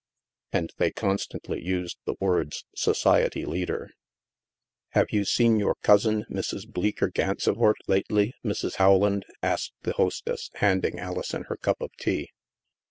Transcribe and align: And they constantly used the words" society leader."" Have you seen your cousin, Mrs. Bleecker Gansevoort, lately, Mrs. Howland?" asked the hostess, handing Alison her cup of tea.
And 0.51 0.71
they 0.77 0.89
constantly 0.89 1.63
used 1.63 1.99
the 2.05 2.15
words" 2.19 2.65
society 2.75 3.45
leader."" 3.45 3.91
Have 4.95 5.11
you 5.11 5.23
seen 5.25 5.59
your 5.59 5.75
cousin, 5.83 6.25
Mrs. 6.27 6.67
Bleecker 6.67 7.09
Gansevoort, 7.09 7.77
lately, 7.87 8.33
Mrs. 8.43 8.77
Howland?" 8.77 9.27
asked 9.43 9.73
the 9.83 9.93
hostess, 9.93 10.49
handing 10.55 10.97
Alison 10.97 11.43
her 11.49 11.55
cup 11.57 11.79
of 11.81 11.91
tea. 11.99 12.29